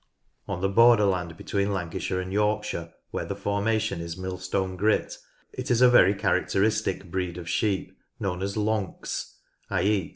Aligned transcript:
On 0.47 0.61
the 0.61 0.67
borderland 0.67 1.37
between 1.37 1.71
Lancashire 1.71 2.19
and 2.19 2.33
York 2.33 2.63
shire, 2.63 2.91
where 3.11 3.23
the 3.25 3.35
formation 3.35 4.01
is 4.01 4.17
Millstone 4.17 4.75
Grit, 4.75 5.15
is 5.53 5.79
a 5.79 5.89
very 5.91 6.15
characteristic 6.15 7.11
breed 7.11 7.37
of 7.37 7.47
sheep 7.47 7.95
known 8.19 8.41
as 8.41 8.55
"Lonks" 8.57 9.35
(i.e. 9.69 10.09